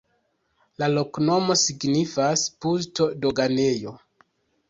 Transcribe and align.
La 0.83 0.87
loknomo 0.93 1.57
signifas: 1.65 2.45
pusto-doganejo. 2.65 3.93